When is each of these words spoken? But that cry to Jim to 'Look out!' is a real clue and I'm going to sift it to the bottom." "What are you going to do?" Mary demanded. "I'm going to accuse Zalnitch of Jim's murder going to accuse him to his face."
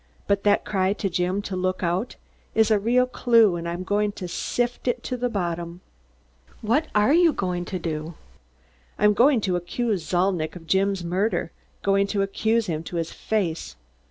But 0.25 0.41
that 0.45 0.65
cry 0.65 0.93
to 0.93 1.11
Jim 1.11 1.43
to 1.43 1.55
'Look 1.55 1.83
out!' 1.83 2.15
is 2.55 2.71
a 2.71 2.79
real 2.79 3.05
clue 3.05 3.55
and 3.55 3.69
I'm 3.69 3.83
going 3.83 4.11
to 4.13 4.27
sift 4.27 4.87
it 4.87 5.03
to 5.03 5.15
the 5.15 5.29
bottom." 5.29 5.81
"What 6.61 6.87
are 6.95 7.13
you 7.13 7.31
going 7.33 7.65
to 7.65 7.77
do?" 7.77 7.91
Mary 7.91 8.01
demanded. 8.07 8.15
"I'm 8.97 9.13
going 9.13 9.41
to 9.41 9.55
accuse 9.57 10.03
Zalnitch 10.09 10.55
of 10.55 10.65
Jim's 10.65 11.03
murder 11.03 11.51
going 11.83 12.07
to 12.07 12.23
accuse 12.23 12.65
him 12.65 12.81
to 12.85 12.95
his 12.95 13.11
face." 13.11 13.75